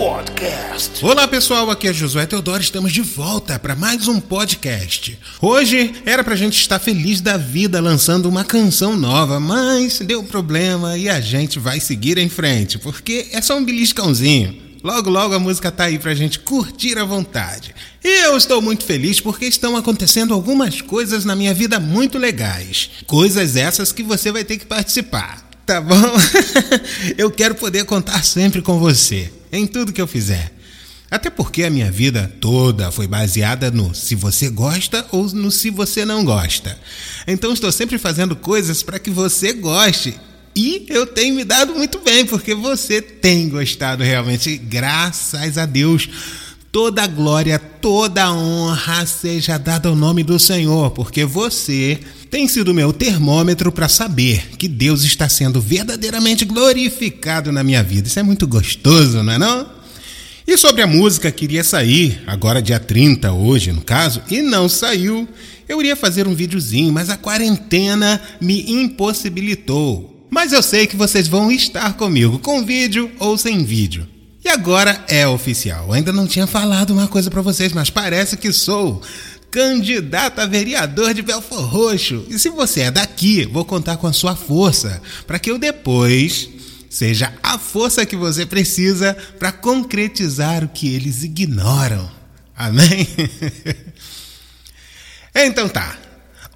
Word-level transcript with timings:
Podcast. 0.00 1.04
Olá 1.04 1.28
pessoal, 1.28 1.70
aqui 1.70 1.86
é 1.86 1.92
Josué 1.92 2.24
Teodoro, 2.24 2.62
estamos 2.62 2.90
de 2.90 3.02
volta 3.02 3.58
para 3.58 3.76
mais 3.76 4.08
um 4.08 4.18
podcast. 4.18 5.18
Hoje 5.42 5.92
era 6.06 6.24
pra 6.24 6.34
gente 6.34 6.58
estar 6.58 6.78
feliz 6.78 7.20
da 7.20 7.36
vida 7.36 7.82
lançando 7.82 8.26
uma 8.26 8.42
canção 8.42 8.96
nova, 8.96 9.38
mas 9.38 9.98
deu 9.98 10.24
problema 10.24 10.96
e 10.96 11.06
a 11.06 11.20
gente 11.20 11.58
vai 11.58 11.80
seguir 11.80 12.16
em 12.16 12.30
frente, 12.30 12.78
porque 12.78 13.28
é 13.30 13.42
só 13.42 13.58
um 13.58 13.62
beliscãozinho. 13.62 14.56
Logo, 14.82 15.10
logo 15.10 15.34
a 15.34 15.38
música 15.38 15.70
tá 15.70 15.84
aí 15.84 15.98
pra 15.98 16.14
gente 16.14 16.38
curtir 16.38 16.96
à 16.96 17.04
vontade. 17.04 17.74
E 18.02 18.24
eu 18.24 18.38
estou 18.38 18.62
muito 18.62 18.84
feliz 18.84 19.20
porque 19.20 19.44
estão 19.44 19.76
acontecendo 19.76 20.32
algumas 20.32 20.80
coisas 20.80 21.26
na 21.26 21.36
minha 21.36 21.52
vida 21.52 21.78
muito 21.78 22.16
legais. 22.16 22.90
Coisas 23.06 23.54
essas 23.54 23.92
que 23.92 24.02
você 24.02 24.32
vai 24.32 24.44
ter 24.44 24.56
que 24.56 24.64
participar. 24.64 25.46
Tá 25.66 25.78
bom? 25.78 25.94
eu 27.18 27.30
quero 27.30 27.54
poder 27.54 27.84
contar 27.84 28.24
sempre 28.24 28.62
com 28.62 28.78
você, 28.78 29.30
em 29.52 29.66
tudo 29.66 29.92
que 29.92 30.00
eu 30.00 30.06
fizer. 30.06 30.52
Até 31.10 31.28
porque 31.28 31.64
a 31.64 31.70
minha 31.70 31.90
vida 31.90 32.32
toda 32.40 32.92
foi 32.92 33.08
baseada 33.08 33.70
no 33.70 33.92
se 33.92 34.14
você 34.14 34.48
gosta 34.48 35.04
ou 35.10 35.24
no 35.30 35.50
se 35.50 35.68
você 35.68 36.04
não 36.04 36.24
gosta. 36.24 36.78
Então 37.26 37.52
estou 37.52 37.72
sempre 37.72 37.98
fazendo 37.98 38.36
coisas 38.36 38.82
para 38.82 38.98
que 38.98 39.10
você 39.10 39.52
goste. 39.52 40.14
E 40.54 40.86
eu 40.88 41.06
tenho 41.06 41.34
me 41.34 41.44
dado 41.44 41.74
muito 41.74 41.98
bem, 42.00 42.24
porque 42.26 42.54
você 42.54 43.00
tem 43.00 43.48
gostado 43.48 44.04
realmente, 44.04 44.56
graças 44.56 45.58
a 45.58 45.66
Deus. 45.66 46.08
Toda 46.72 47.04
glória, 47.08 47.58
toda 47.58 48.32
honra 48.32 49.04
seja 49.04 49.58
dada 49.58 49.88
ao 49.88 49.96
nome 49.96 50.22
do 50.22 50.38
Senhor, 50.38 50.92
porque 50.92 51.24
você 51.24 51.98
tem 52.30 52.46
sido 52.46 52.72
meu 52.72 52.92
termômetro 52.92 53.72
para 53.72 53.88
saber 53.88 54.56
que 54.56 54.68
Deus 54.68 55.02
está 55.02 55.28
sendo 55.28 55.60
verdadeiramente 55.60 56.44
glorificado 56.44 57.50
na 57.50 57.64
minha 57.64 57.82
vida. 57.82 58.06
Isso 58.06 58.20
é 58.20 58.22
muito 58.22 58.46
gostoso, 58.46 59.20
não 59.20 59.32
é 59.32 59.38
não? 59.38 59.66
E 60.46 60.56
sobre 60.56 60.82
a 60.82 60.86
música 60.86 61.32
que 61.32 61.44
iria 61.44 61.64
sair, 61.64 62.22
agora 62.24 62.62
dia 62.62 62.78
30, 62.78 63.32
hoje 63.32 63.72
no 63.72 63.80
caso, 63.80 64.22
e 64.30 64.40
não 64.40 64.68
saiu, 64.68 65.28
eu 65.68 65.80
iria 65.80 65.96
fazer 65.96 66.28
um 66.28 66.36
videozinho, 66.36 66.92
mas 66.92 67.10
a 67.10 67.16
quarentena 67.16 68.22
me 68.40 68.70
impossibilitou. 68.70 70.24
Mas 70.30 70.52
eu 70.52 70.62
sei 70.62 70.86
que 70.86 70.94
vocês 70.94 71.26
vão 71.26 71.50
estar 71.50 71.94
comigo, 71.94 72.38
com 72.38 72.64
vídeo 72.64 73.10
ou 73.18 73.36
sem 73.36 73.64
vídeo. 73.64 74.06
E 74.44 74.48
agora 74.48 75.04
é 75.08 75.28
oficial. 75.28 75.86
Eu 75.88 75.92
ainda 75.92 76.12
não 76.12 76.26
tinha 76.26 76.46
falado 76.46 76.92
uma 76.92 77.06
coisa 77.06 77.30
para 77.30 77.42
vocês, 77.42 77.72
mas 77.72 77.90
parece 77.90 78.36
que 78.36 78.52
sou 78.52 79.02
candidato 79.50 80.40
a 80.40 80.46
vereador 80.46 81.12
de 81.12 81.22
Belfor 81.22 81.64
Roxo. 81.64 82.24
E 82.28 82.38
se 82.38 82.48
você 82.48 82.82
é 82.82 82.90
daqui, 82.90 83.44
vou 83.46 83.64
contar 83.64 83.96
com 83.96 84.06
a 84.06 84.12
sua 84.12 84.36
força 84.36 85.02
para 85.26 85.38
que 85.38 85.50
eu 85.50 85.58
depois 85.58 86.48
seja 86.88 87.32
a 87.42 87.58
força 87.58 88.06
que 88.06 88.16
você 88.16 88.46
precisa 88.46 89.16
para 89.38 89.52
concretizar 89.52 90.64
o 90.64 90.68
que 90.68 90.94
eles 90.94 91.22
ignoram. 91.22 92.10
Amém? 92.56 93.06
então 95.34 95.68
tá. 95.68 95.98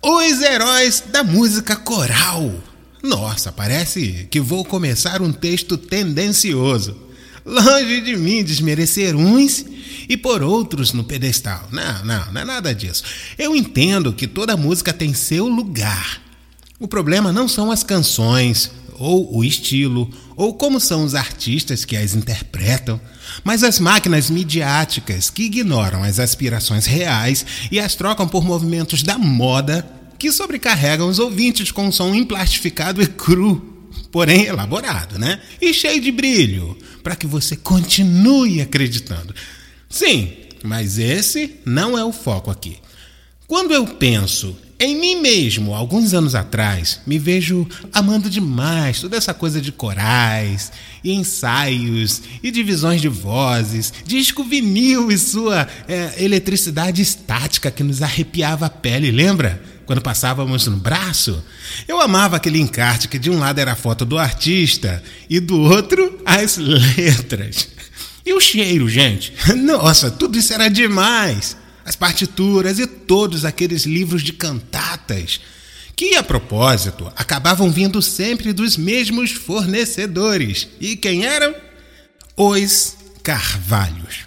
Os 0.03 0.43
heróis 0.43 1.03
da 1.07 1.23
música 1.23 1.77
coral. 1.77 2.53
Nossa, 3.03 3.53
parece 3.53 4.27
que 4.31 4.41
vou 4.41 4.65
começar 4.65 5.21
um 5.21 5.33
texto 5.33 5.77
tendencioso. 5.77 7.05
Longe 7.45 8.01
de 8.01 8.17
mim 8.17 8.43
desmerecer 8.43 9.15
uns 9.15 9.65
e 10.09 10.17
por 10.17 10.43
outros 10.43 10.93
no 10.93 11.05
pedestal. 11.05 11.69
Não, 11.71 12.05
não, 12.05 12.33
não 12.33 12.41
é 12.41 12.45
nada 12.45 12.75
disso. 12.75 13.05
Eu 13.39 13.55
entendo 13.55 14.13
que 14.13 14.27
toda 14.27 14.57
música 14.57 14.93
tem 14.93 15.13
seu 15.13 15.47
lugar. 15.47 16.23
O 16.81 16.89
problema 16.89 17.33
não 17.33 17.47
são 17.47 17.71
as 17.71 17.83
canções, 17.83 18.71
ou 18.99 19.37
o 19.37 19.45
estilo, 19.45 20.11
ou 20.37 20.55
como 20.55 20.81
são 20.81 21.05
os 21.05 21.15
artistas 21.15 21.85
que 21.85 21.97
as 21.97 22.15
interpretam, 22.15 23.01
mas 23.43 23.63
as 23.63 23.79
máquinas 23.79 24.31
midiáticas 24.31 25.31
que 25.31 25.45
ignoram 25.45 26.03
as 26.03 26.19
aspirações 26.19 26.87
reais 26.87 27.45
e 27.71 27.79
as 27.79 27.95
trocam 27.95 28.27
por 28.27 28.45
movimentos 28.45 29.03
da 29.03 29.19
moda 29.19 29.87
que 30.19 30.33
sobrecarregam 30.33 31.09
os 31.09 31.19
ouvintes 31.19 31.71
com 31.71 31.87
um 31.87 31.93
som 31.93 32.15
emplastificado 32.15 33.03
e 33.03 33.07
cru 33.07 33.75
porém 34.11 34.45
elaborado, 34.45 35.19
né? 35.19 35.41
E 35.61 35.75
cheio 35.75 36.01
de 36.01 36.13
brilho, 36.13 36.77
para 37.05 37.15
que 37.15 37.27
você 37.27 37.55
continue 37.55 38.61
acreditando. 38.61 39.33
Sim, 39.89 40.33
mas 40.65 40.99
esse 40.99 41.61
não 41.65 41.97
é 41.97 42.05
o 42.05 42.13
foco 42.13 42.51
aqui. 42.51 42.79
Quando 43.47 43.75
eu 43.75 43.87
penso 43.87 44.57
em 44.81 44.97
mim 44.99 45.21
mesmo, 45.21 45.73
alguns 45.73 46.15
anos 46.15 46.35
atrás, 46.35 47.01
me 47.07 47.19
vejo 47.19 47.69
amando 47.93 48.29
demais 48.29 49.01
toda 49.01 49.17
essa 49.17 49.33
coisa 49.33 49.61
de 49.61 49.71
corais, 49.71 50.73
e 51.03 51.13
ensaios, 51.13 52.23
e 52.43 52.51
divisões 52.51 53.01
de 53.01 53.09
vozes, 53.09 53.93
disco 54.05 54.43
vinil 54.43 55.13
e 55.13 55.19
sua 55.19 55.69
é, 55.87 56.25
eletricidade 56.25 57.01
estática 57.01 57.71
que 57.71 57.85
nos 57.85 58.03
arrepiava 58.03 58.67
a 58.67 58.71
pele, 58.71 59.11
lembra? 59.11 59.63
Quando 59.87 60.01
passávamos 60.01 60.67
no 60.67 60.77
braço, 60.77 61.43
eu 61.87 62.01
amava 62.01 62.37
aquele 62.37 62.59
encarte 62.59 63.09
que 63.09 63.19
de 63.19 63.31
um 63.31 63.39
lado 63.39 63.59
era 63.59 63.73
a 63.73 63.77
foto 63.77 64.05
do 64.05 64.19
artista 64.19 65.03
e 65.29 65.41
do 65.41 65.61
outro 65.61 66.21
as 66.25 66.57
letras. 66.57 67.69
E 68.25 68.33
o 68.33 68.41
cheiro, 68.41 68.89
gente? 68.89 69.35
Nossa, 69.55 70.11
tudo 70.11 70.39
isso 70.39 70.53
era 70.53 70.69
demais! 70.69 71.57
As 71.85 71.95
partituras 71.95 72.79
e 72.79 72.87
todos 72.87 73.45
aqueles 73.45 73.85
livros 73.85 74.23
de 74.23 74.33
cantatas, 74.33 75.39
que 75.95 76.17
a 76.17 76.23
propósito 76.23 77.13
acabavam 77.15 77.71
vindo 77.71 78.01
sempre 78.01 78.55
dos 78.55 78.77
mesmos 78.79 79.33
fornecedores. 79.33 80.67
E 80.81 80.97
quem 80.97 81.27
eram? 81.27 81.55
Os 82.35 82.97
Carvalhos. 83.23 84.21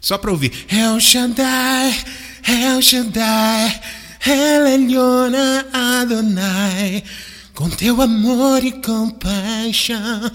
só 0.00 0.16
para 0.16 0.30
ouvir 0.30 0.52
El 0.68 0.98
Shaddai, 0.98 2.04
El 2.48 2.80
Shaddai, 2.80 3.80
El 4.26 4.66
Eliona 4.66 5.66
Adonai. 5.72 7.04
Com 7.56 7.70
teu 7.70 8.02
amor 8.02 8.62
e 8.62 8.70
compaixão, 8.82 10.30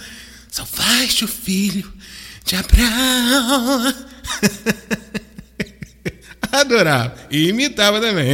salvaste 0.50 1.24
o 1.24 1.28
filho 1.28 1.94
de 2.44 2.56
Abraão. 2.56 3.94
Adorava 6.52 7.16
e 7.30 7.50
imitava 7.50 8.02
também. 8.02 8.34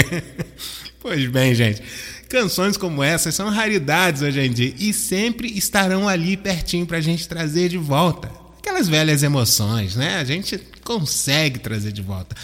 Pois 1.02 1.30
bem, 1.30 1.54
gente. 1.54 1.84
Canções 2.30 2.78
como 2.78 3.04
essas 3.04 3.36
são 3.36 3.50
raridades 3.50 4.22
hoje 4.22 4.40
em 4.40 4.54
dia 4.54 4.74
e 4.80 4.94
sempre 4.94 5.50
estarão 5.58 6.08
ali 6.08 6.38
pertinho 6.38 6.86
para 6.86 6.98
a 6.98 7.02
gente 7.02 7.28
trazer 7.28 7.68
de 7.68 7.78
volta. 7.78 8.32
Aquelas 8.60 8.88
velhas 8.88 9.22
emoções, 9.22 9.98
né? 9.98 10.16
A 10.16 10.24
gente 10.24 10.58
consegue 10.86 11.60
trazer 11.60 11.92
de 11.92 12.02
volta. 12.02 12.38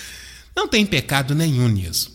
Não 0.53 0.67
tem 0.67 0.85
pecado 0.85 1.33
nenhum 1.33 1.69
nisso. 1.69 2.12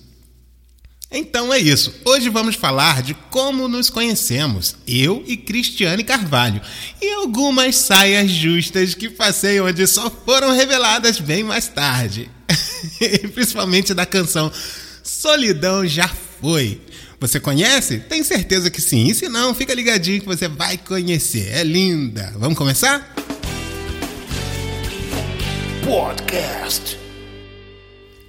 Então 1.11 1.53
é 1.53 1.59
isso. 1.59 1.95
Hoje 2.05 2.29
vamos 2.29 2.55
falar 2.55 3.03
de 3.03 3.15
como 3.31 3.67
nos 3.67 3.89
conhecemos, 3.89 4.77
eu 4.87 5.25
e 5.27 5.39
Cristiane 5.39 6.05
Carvalho, 6.05 6.61
e 7.01 7.11
algumas 7.15 7.77
saias 7.77 8.31
justas 8.31 8.95
que 8.95 9.09
passei 9.09 9.59
onde 9.61 9.87
só 9.87 10.11
foram 10.11 10.53
reveladas 10.53 11.19
bem 11.19 11.43
mais 11.43 11.67
tarde. 11.67 12.31
Principalmente 13.33 13.95
da 13.95 14.05
canção 14.05 14.53
Solidão 15.03 15.87
Já 15.87 16.09
Foi. 16.41 16.81
Você 17.19 17.41
conhece? 17.41 17.99
Tem 18.01 18.23
certeza 18.23 18.71
que 18.71 18.81
sim. 18.81 19.09
E 19.09 19.15
se 19.15 19.29
não, 19.29 19.55
fica 19.55 19.75
ligadinho 19.75 20.21
que 20.21 20.27
você 20.27 20.47
vai 20.47 20.77
conhecer. 20.77 21.49
É 21.53 21.65
linda. 21.65 22.33
Vamos 22.37 22.57
começar? 22.57 23.15
Podcast. 25.85 27.08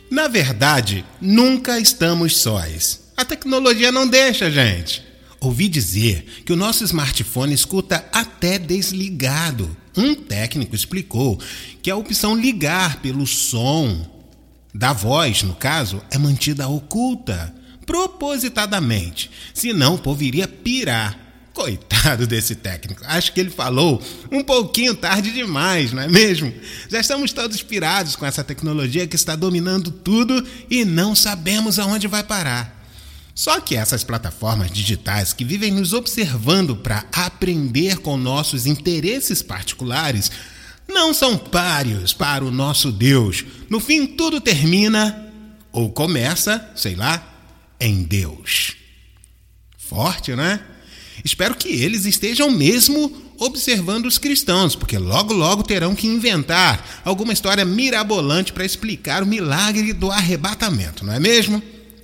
Na 0.09 0.27
verdade, 0.27 1.05
nunca 1.21 1.79
estamos 1.79 2.37
sós. 2.37 3.11
A 3.15 3.23
tecnologia 3.23 3.91
não 3.91 4.07
deixa, 4.07 4.49
gente. 4.49 5.03
Ouvi 5.39 5.69
dizer 5.69 6.25
que 6.45 6.51
o 6.51 6.55
nosso 6.55 6.83
smartphone 6.83 7.53
escuta 7.53 8.05
até 8.11 8.57
desligado. 8.57 9.75
Um 9.95 10.15
técnico 10.15 10.75
explicou 10.75 11.39
que 11.81 11.91
a 11.91 11.95
opção 11.95 12.35
ligar 12.35 13.01
pelo 13.01 13.25
som 13.27 14.05
da 14.73 14.93
voz, 14.93 15.43
no 15.43 15.55
caso, 15.55 16.01
é 16.11 16.17
mantida 16.17 16.67
oculta, 16.67 17.53
propositadamente. 17.85 19.31
Senão 19.53 19.95
o 19.95 19.99
povo 19.99 20.23
iria 20.23 20.47
pirar. 20.47 21.17
Coitado 21.59 22.25
desse 22.25 22.55
técnico. 22.55 23.01
Acho 23.05 23.33
que 23.33 23.39
ele 23.41 23.49
falou 23.49 24.01
um 24.31 24.41
pouquinho 24.41 24.95
tarde 24.95 25.29
demais, 25.33 25.91
não 25.91 26.01
é 26.01 26.07
mesmo? 26.07 26.53
Já 26.87 27.01
estamos 27.01 27.33
todos 27.33 27.57
inspirados 27.57 28.15
com 28.15 28.25
essa 28.25 28.45
tecnologia 28.45 29.05
que 29.05 29.17
está 29.17 29.35
dominando 29.35 29.91
tudo 29.91 30.41
e 30.69 30.85
não 30.85 31.13
sabemos 31.13 31.77
aonde 31.77 32.07
vai 32.07 32.23
parar. 32.23 32.81
Só 33.35 33.59
que 33.59 33.75
essas 33.75 34.05
plataformas 34.05 34.71
digitais 34.71 35.33
que 35.33 35.43
vivem 35.43 35.69
nos 35.69 35.91
observando 35.91 36.77
para 36.77 37.03
aprender 37.11 37.97
com 37.97 38.15
nossos 38.15 38.65
interesses 38.65 39.41
particulares 39.41 40.31
não 40.87 41.13
são 41.13 41.37
páreos 41.37 42.13
para 42.13 42.45
o 42.45 42.51
nosso 42.51 42.89
Deus. 42.89 43.43
No 43.69 43.81
fim, 43.81 44.07
tudo 44.07 44.39
termina 44.39 45.29
ou 45.73 45.91
começa, 45.91 46.71
sei 46.73 46.95
lá, 46.95 47.21
em 47.81 48.03
Deus. 48.03 48.77
Forte, 49.77 50.33
né? 50.37 50.61
Espero 51.23 51.55
que 51.55 51.69
eles 51.69 52.05
estejam 52.05 52.51
mesmo 52.51 53.11
observando 53.37 54.05
os 54.05 54.17
cristãos, 54.17 54.75
porque 54.75 54.97
logo 54.97 55.33
logo 55.33 55.63
terão 55.63 55.95
que 55.95 56.07
inventar 56.07 57.01
alguma 57.05 57.33
história 57.33 57.63
mirabolante 57.63 58.51
para 58.51 58.65
explicar 58.65 59.23
o 59.23 59.27
milagre 59.27 59.93
do 59.93 60.11
arrebatamento, 60.11 61.05
não 61.05 61.13
é 61.13 61.19
mesmo? 61.19 61.61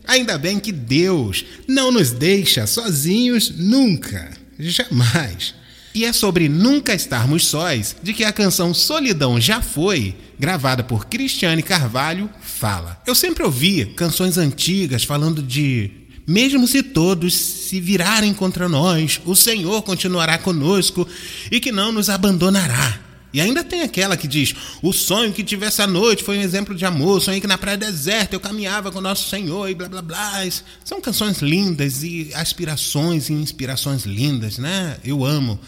Ainda 0.07 0.37
bem 0.37 0.59
que 0.59 0.71
Deus 0.71 1.43
não 1.67 1.91
nos 1.91 2.11
deixa 2.11 2.65
sozinhos 2.67 3.51
nunca, 3.55 4.31
jamais. 4.57 5.53
E 5.93 6.03
é 6.03 6.11
sobre 6.11 6.49
nunca 6.49 6.93
estarmos 6.93 7.47
sós 7.47 7.95
de 8.03 8.13
que 8.13 8.25
a 8.25 8.33
canção 8.33 8.73
Solidão 8.73 9.39
Já 9.39 9.61
Foi, 9.61 10.13
gravada 10.37 10.83
por 10.83 11.05
Cristiane 11.05 11.63
Carvalho, 11.63 12.29
fala. 12.41 13.01
Eu 13.07 13.15
sempre 13.15 13.43
ouvia 13.43 13.85
canções 13.95 14.37
antigas 14.37 15.05
falando 15.05 15.41
de 15.41 16.04
mesmo 16.27 16.67
se 16.67 16.81
todos 16.81 17.33
se 17.35 17.79
virarem 17.79 18.33
contra 18.33 18.67
nós, 18.67 19.21
o 19.25 19.35
Senhor 19.35 19.81
continuará 19.83 20.37
conosco 20.37 21.07
e 21.51 21.59
que 21.59 21.71
não 21.71 21.91
nos 21.91 22.09
abandonará. 22.09 22.99
E 23.35 23.41
ainda 23.41 23.65
tem 23.65 23.81
aquela 23.81 24.15
que 24.15 24.29
diz: 24.29 24.55
O 24.81 24.93
sonho 24.93 25.33
que 25.33 25.43
tive 25.43 25.65
essa 25.65 25.85
noite 25.85 26.23
foi 26.23 26.37
um 26.37 26.41
exemplo 26.41 26.73
de 26.73 26.85
amor. 26.85 27.21
Sonhei 27.21 27.41
que 27.41 27.47
na 27.47 27.57
praia 27.57 27.77
deserta 27.77 28.33
eu 28.33 28.39
caminhava 28.39 28.93
com 28.93 28.99
o 28.99 29.01
nosso 29.01 29.29
Senhor 29.29 29.69
e 29.69 29.75
blá 29.75 29.89
blá 29.89 30.01
blá. 30.01 30.43
São 30.85 31.01
canções 31.01 31.39
lindas 31.39 32.01
e 32.01 32.31
aspirações 32.33 33.29
e 33.29 33.33
inspirações 33.33 34.05
lindas, 34.05 34.57
né? 34.57 34.97
Eu 35.03 35.25
amo. 35.25 35.59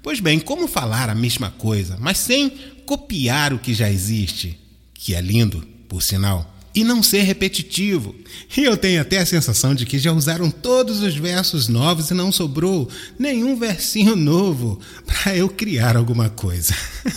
Pois 0.00 0.20
bem, 0.20 0.38
como 0.38 0.68
falar 0.68 1.10
a 1.10 1.14
mesma 1.14 1.50
coisa, 1.50 1.96
mas 1.98 2.18
sem 2.18 2.50
copiar 2.86 3.52
o 3.52 3.58
que 3.58 3.74
já 3.74 3.90
existe, 3.90 4.56
que 4.94 5.12
é 5.12 5.20
lindo, 5.20 5.66
por 5.88 6.00
sinal? 6.00 6.57
E 6.78 6.84
não 6.84 7.02
ser 7.02 7.22
repetitivo. 7.22 8.14
E 8.56 8.62
eu 8.62 8.76
tenho 8.76 9.00
até 9.00 9.18
a 9.18 9.26
sensação 9.26 9.74
de 9.74 9.84
que 9.84 9.98
já 9.98 10.12
usaram 10.12 10.48
todos 10.48 11.00
os 11.00 11.16
versos 11.16 11.66
novos 11.66 12.08
e 12.08 12.14
não 12.14 12.30
sobrou 12.30 12.88
nenhum 13.18 13.56
versinho 13.56 14.14
novo 14.14 14.80
para 15.04 15.36
eu 15.36 15.48
criar 15.48 15.96
alguma 15.96 16.30
coisa. 16.30 16.72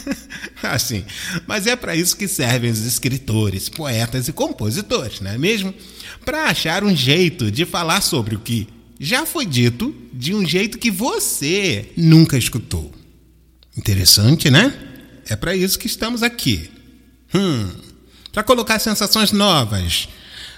assim, 0.64 1.06
mas 1.46 1.68
é 1.68 1.76
para 1.76 1.96
isso 1.96 2.18
que 2.18 2.28
servem 2.28 2.72
os 2.72 2.84
escritores, 2.84 3.70
poetas 3.70 4.28
e 4.28 4.34
compositores, 4.34 5.22
não 5.22 5.30
é 5.30 5.38
mesmo? 5.38 5.72
Para 6.26 6.46
achar 6.46 6.84
um 6.84 6.96
jeito 6.96 7.52
de 7.52 7.64
falar 7.64 8.02
sobre 8.02 8.36
o 8.36 8.40
que 8.40 8.68
já 9.00 9.28
foi 9.28 9.46
dito 9.46 9.96
de 10.12 10.34
um 10.34 10.44
jeito 10.44 10.80
que 10.80 10.90
você 10.90 11.92
nunca 11.96 12.36
escutou. 12.36 12.92
Interessante, 13.78 14.50
né? 14.50 14.74
É 15.30 15.36
para 15.36 15.56
isso 15.56 15.78
que 15.78 15.86
estamos 15.86 16.24
aqui. 16.24 16.68
Hum 17.34 17.91
para 18.32 18.44
colocar 18.44 18.80
sensações 18.80 19.32
novas 19.32 20.08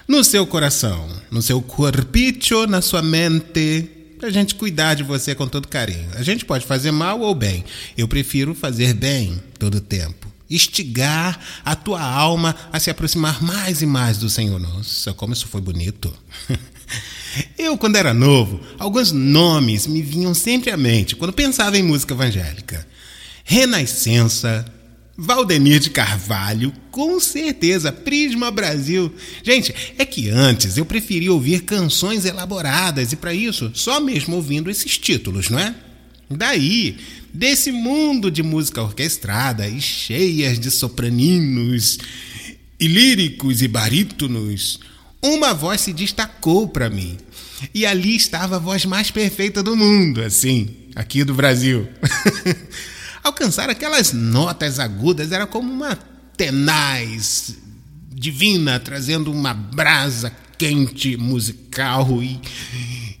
no 0.06 0.22
seu 0.22 0.46
coração, 0.46 1.08
no 1.30 1.42
seu 1.42 1.60
corpicho, 1.62 2.66
na 2.66 2.80
sua 2.80 3.02
mente, 3.02 3.90
para 4.18 4.28
a 4.28 4.32
gente 4.32 4.54
cuidar 4.54 4.94
de 4.94 5.02
você 5.02 5.34
com 5.34 5.46
todo 5.46 5.68
carinho. 5.68 6.08
A 6.14 6.22
gente 6.22 6.44
pode 6.44 6.66
fazer 6.66 6.90
mal 6.90 7.20
ou 7.20 7.34
bem. 7.34 7.64
Eu 7.96 8.06
prefiro 8.06 8.54
fazer 8.54 8.94
bem 8.94 9.42
todo 9.58 9.76
o 9.76 9.80
tempo. 9.80 10.32
Estigar 10.48 11.40
a 11.64 11.74
tua 11.74 12.02
alma 12.02 12.54
a 12.72 12.78
se 12.78 12.90
aproximar 12.90 13.42
mais 13.42 13.82
e 13.82 13.86
mais 13.86 14.18
do 14.18 14.28
Senhor. 14.28 14.60
Nossa, 14.60 15.12
como 15.14 15.32
isso 15.32 15.48
foi 15.48 15.60
bonito. 15.60 16.12
Eu, 17.58 17.76
quando 17.76 17.96
era 17.96 18.14
novo, 18.14 18.60
alguns 18.78 19.10
nomes 19.10 19.88
me 19.88 20.00
vinham 20.00 20.32
sempre 20.32 20.70
à 20.70 20.76
mente 20.76 21.16
quando 21.16 21.32
pensava 21.32 21.76
em 21.76 21.82
música 21.82 22.14
evangélica: 22.14 22.86
Renascença, 23.42 24.64
Valdemir 25.16 25.78
de 25.78 25.90
Carvalho, 25.90 26.72
com 26.90 27.20
certeza, 27.20 27.92
Prisma 27.92 28.50
Brasil. 28.50 29.14
Gente, 29.44 29.72
é 29.96 30.04
que 30.04 30.28
antes 30.28 30.76
eu 30.76 30.84
preferia 30.84 31.32
ouvir 31.32 31.60
canções 31.60 32.24
elaboradas 32.24 33.12
e 33.12 33.16
para 33.16 33.32
isso 33.32 33.70
só 33.74 34.00
mesmo 34.00 34.34
ouvindo 34.36 34.70
esses 34.70 34.98
títulos, 34.98 35.50
não 35.50 35.58
é? 35.58 35.74
Daí, 36.28 36.96
desse 37.32 37.70
mundo 37.70 38.30
de 38.30 38.42
música 38.42 38.82
orquestrada 38.82 39.68
e 39.68 39.80
cheias 39.80 40.58
de 40.58 40.70
sopraninos 40.70 41.98
e 42.80 42.88
líricos 42.88 43.62
e 43.62 43.68
barítonos, 43.68 44.80
uma 45.22 45.54
voz 45.54 45.82
se 45.82 45.92
destacou 45.92 46.66
para 46.68 46.90
mim. 46.90 47.16
E 47.72 47.86
ali 47.86 48.16
estava 48.16 48.56
a 48.56 48.58
voz 48.58 48.84
mais 48.84 49.10
perfeita 49.10 49.62
do 49.62 49.76
mundo, 49.76 50.22
assim, 50.22 50.68
aqui 50.94 51.22
do 51.22 51.34
Brasil. 51.34 51.88
Alcançar 53.24 53.70
aquelas 53.70 54.12
notas 54.12 54.78
agudas 54.78 55.32
era 55.32 55.46
como 55.46 55.72
uma 55.72 55.98
tenaz 56.36 57.56
divina 58.12 58.78
trazendo 58.78 59.32
uma 59.32 59.54
brasa 59.54 60.30
quente 60.58 61.16
musical 61.16 62.22
e, 62.22 62.40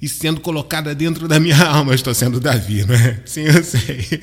e 0.00 0.08
sendo 0.08 0.40
colocada 0.40 0.94
dentro 0.94 1.26
da 1.26 1.40
minha 1.40 1.58
alma. 1.58 1.94
Estou 1.94 2.14
sendo 2.14 2.38
Davi, 2.38 2.84
não 2.84 2.94
é? 2.94 3.20
Sim, 3.24 3.44
eu 3.44 3.64
sei. 3.64 4.22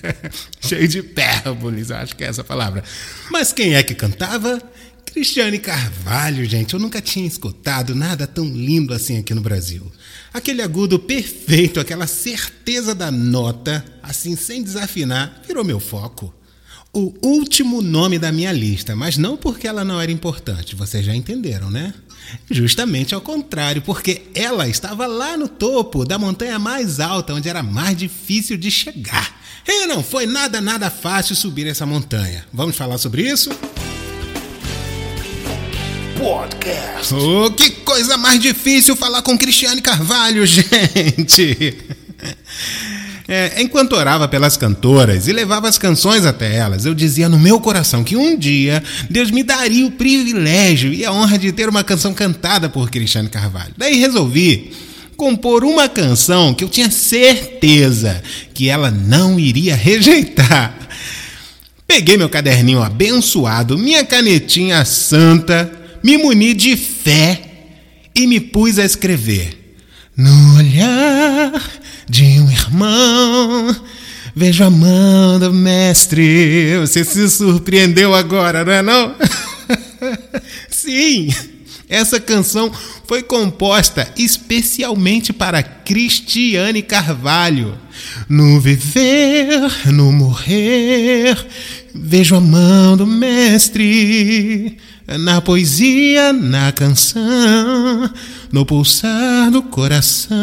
Cheio 0.60 0.88
de 0.88 0.98
hipérboles, 1.00 1.90
acho 1.90 2.16
que 2.16 2.24
é 2.24 2.28
essa 2.28 2.42
palavra. 2.42 2.82
Mas 3.30 3.52
quem 3.52 3.74
é 3.74 3.82
que 3.82 3.94
cantava? 3.94 4.60
Cristiane 5.10 5.58
Carvalho, 5.58 6.44
gente, 6.44 6.74
eu 6.74 6.80
nunca 6.80 7.00
tinha 7.00 7.26
escutado 7.26 7.94
nada 7.94 8.26
tão 8.26 8.44
lindo 8.44 8.92
assim 8.94 9.18
aqui 9.18 9.34
no 9.34 9.40
Brasil. 9.40 9.90
Aquele 10.32 10.62
agudo 10.62 10.98
perfeito, 10.98 11.80
aquela 11.80 12.06
certeza 12.06 12.94
da 12.94 13.10
nota, 13.10 13.84
assim 14.02 14.36
sem 14.36 14.62
desafinar, 14.62 15.42
virou 15.46 15.64
meu 15.64 15.80
foco. 15.80 16.32
O 16.92 17.14
último 17.22 17.82
nome 17.82 18.18
da 18.18 18.32
minha 18.32 18.52
lista, 18.52 18.96
mas 18.96 19.16
não 19.16 19.36
porque 19.36 19.66
ela 19.66 19.84
não 19.84 20.00
era 20.00 20.12
importante, 20.12 20.74
vocês 20.74 21.04
já 21.04 21.14
entenderam, 21.14 21.70
né? 21.70 21.92
Justamente 22.50 23.14
ao 23.14 23.20
contrário, 23.20 23.82
porque 23.82 24.22
ela 24.34 24.68
estava 24.68 25.06
lá 25.06 25.36
no 25.36 25.48
topo 25.48 26.04
da 26.04 26.18
montanha 26.18 26.58
mais 26.58 27.00
alta, 27.00 27.34
onde 27.34 27.48
era 27.48 27.62
mais 27.62 27.96
difícil 27.96 28.56
de 28.56 28.70
chegar. 28.70 29.40
E 29.66 29.86
não 29.86 30.02
foi 30.02 30.26
nada, 30.26 30.60
nada 30.60 30.90
fácil 30.90 31.36
subir 31.36 31.66
essa 31.66 31.84
montanha. 31.84 32.46
Vamos 32.52 32.76
falar 32.76 32.98
sobre 32.98 33.22
isso? 33.22 33.50
Podcast. 36.18 37.14
Oh, 37.14 37.48
que 37.52 37.70
coisa 37.70 38.16
mais 38.16 38.40
difícil 38.40 38.96
falar 38.96 39.22
com 39.22 39.38
Cristiane 39.38 39.80
Carvalho, 39.80 40.44
gente. 40.46 41.76
É, 43.28 43.62
enquanto 43.62 43.92
orava 43.92 44.26
pelas 44.26 44.56
cantoras 44.56 45.28
e 45.28 45.32
levava 45.32 45.68
as 45.68 45.78
canções 45.78 46.26
até 46.26 46.56
elas, 46.56 46.84
eu 46.84 46.92
dizia 46.92 47.28
no 47.28 47.38
meu 47.38 47.60
coração 47.60 48.02
que 48.02 48.16
um 48.16 48.36
dia 48.36 48.82
Deus 49.08 49.30
me 49.30 49.44
daria 49.44 49.86
o 49.86 49.92
privilégio 49.92 50.92
e 50.92 51.04
a 51.04 51.12
honra 51.12 51.38
de 51.38 51.52
ter 51.52 51.68
uma 51.68 51.84
canção 51.84 52.12
cantada 52.12 52.68
por 52.68 52.90
Cristiane 52.90 53.28
Carvalho. 53.28 53.74
Daí 53.76 53.96
resolvi 53.96 54.72
compor 55.16 55.62
uma 55.62 55.88
canção 55.88 56.52
que 56.52 56.64
eu 56.64 56.68
tinha 56.68 56.90
certeza 56.90 58.20
que 58.52 58.68
ela 58.68 58.90
não 58.90 59.38
iria 59.38 59.76
rejeitar. 59.76 60.74
Peguei 61.86 62.16
meu 62.16 62.28
caderninho 62.28 62.82
abençoado, 62.82 63.78
minha 63.78 64.04
canetinha 64.04 64.84
santa 64.84 65.78
me 66.08 66.16
muni 66.16 66.54
de 66.54 66.74
fé 66.74 67.38
e 68.14 68.26
me 68.26 68.40
pus 68.40 68.78
a 68.78 68.84
escrever. 68.84 69.76
No 70.16 70.56
olhar 70.56 71.52
de 72.08 72.24
um 72.24 72.50
irmão, 72.50 73.76
vejo 74.34 74.64
a 74.64 74.70
mão 74.70 75.38
do 75.38 75.52
mestre. 75.52 76.78
Você 76.80 77.04
se 77.04 77.28
surpreendeu 77.28 78.14
agora, 78.14 78.64
não 78.64 78.72
é 78.72 78.80
não? 78.80 79.14
Sim, 80.70 81.28
essa 81.88 82.20
canção 82.20 82.70
foi 83.06 83.22
composta 83.22 84.12
especialmente 84.18 85.32
para 85.32 85.62
Cristiane 85.62 86.82
Carvalho. 86.82 87.78
No 88.28 88.60
viver, 88.60 89.72
no 89.86 90.12
morrer, 90.12 91.34
vejo 91.94 92.36
a 92.36 92.40
mão 92.40 92.94
do 92.94 93.06
mestre. 93.06 94.76
Na 95.18 95.40
poesia, 95.40 96.34
na 96.34 96.70
canção, 96.70 98.12
no 98.52 98.66
pulsar 98.66 99.50
do 99.50 99.62
coração. 99.62 100.36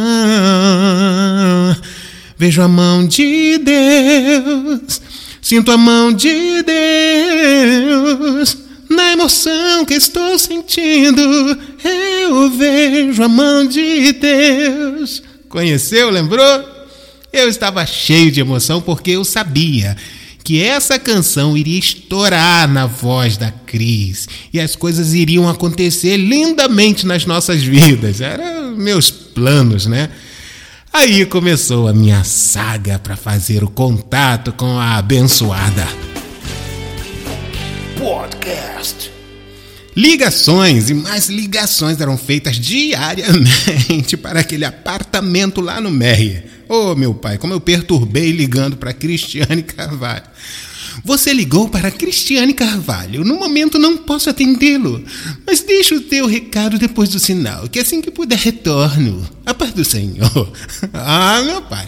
Vejo 2.35 2.63
a 2.63 2.67
mão 2.67 3.07
de 3.07 3.59
Deus, 3.59 4.99
sinto 5.39 5.71
a 5.71 5.77
mão 5.77 6.11
de 6.11 6.63
Deus 6.63 8.64
na 8.89 9.11
emoção 9.11 9.85
que 9.85 9.93
estou 9.93 10.37
sentindo, 10.37 11.21
eu 11.83 12.49
vejo 12.51 13.23
a 13.23 13.27
mão 13.27 13.65
de 13.65 14.13
Deus. 14.13 15.23
Conheceu, 15.49 16.09
lembrou? 16.09 16.63
Eu 17.31 17.49
estava 17.49 17.85
cheio 17.85 18.31
de 18.31 18.39
emoção 18.39 18.81
porque 18.81 19.11
eu 19.11 19.25
sabia 19.25 19.97
que 20.43 20.61
essa 20.61 20.99
canção 20.99 21.57
iria 21.57 21.79
estourar 21.79 22.67
na 22.67 22.85
voz 22.85 23.35
da 23.35 23.51
Cris 23.51 24.27
e 24.53 24.59
as 24.59 24.75
coisas 24.75 25.13
iriam 25.13 25.49
acontecer 25.49 26.17
lindamente 26.17 27.07
nas 27.07 27.25
nossas 27.25 27.63
vidas. 27.63 28.21
Eram 28.21 28.75
meus 28.75 29.09
planos, 29.09 29.87
né? 29.87 30.09
Aí 30.93 31.25
começou 31.25 31.87
a 31.87 31.93
minha 31.93 32.23
saga 32.23 32.99
para 32.99 33.17
fazer 33.17 33.63
o 33.63 33.69
contato 33.69 34.53
com 34.53 34.79
a 34.79 34.97
abençoada. 34.97 36.04
Podcast. 37.97 39.11
Ligações 39.95 40.89
e 40.89 40.93
mais 40.93 41.29
ligações 41.29 42.01
eram 42.01 42.17
feitas 42.17 42.57
diariamente 42.57 44.17
para 44.21 44.41
aquele 44.41 44.65
apartamento 44.65 45.61
lá 45.61 45.79
no 45.79 45.89
Meyer. 45.89 46.43
Ô 46.67 46.91
oh, 46.91 46.95
meu 46.95 47.13
pai, 47.13 47.37
como 47.37 47.53
eu 47.53 47.61
perturbei 47.61 48.31
ligando 48.31 48.75
para 48.75 48.91
Cristiane 48.91 49.63
Carvalho. 49.63 50.25
Você 51.03 51.33
ligou 51.33 51.67
para 51.69 51.91
Cristiane 51.91 52.53
Carvalho. 52.53 53.23
No 53.23 53.37
momento 53.37 53.77
não 53.77 53.97
posso 53.97 54.29
atendê-lo, 54.29 55.03
mas 55.45 55.61
deixa 55.61 55.95
o 55.95 56.01
teu 56.01 56.25
recado 56.25 56.77
depois 56.77 57.09
do 57.09 57.19
sinal, 57.19 57.67
que 57.67 57.79
assim 57.79 58.01
que 58.01 58.11
puder 58.11 58.37
retorno. 58.37 59.27
A 59.45 59.53
paz 59.53 59.73
do 59.73 59.85
Senhor. 59.85 60.51
ah, 60.93 61.41
meu 61.43 61.61
pai. 61.61 61.87